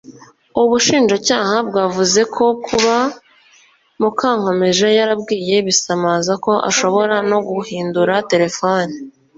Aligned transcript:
Ubushinjacyaha 0.61 1.55
bwavuze 1.67 2.21
ko 2.35 2.45
kuba 2.65 2.95
Mukankomeje 4.01 4.87
yarabwiye 4.97 5.55
Bisamaza 5.67 6.33
ko 6.45 6.51
ashobora 6.69 7.15
no 7.29 7.39
guhindura 7.47 8.13
telefoni 8.31 8.95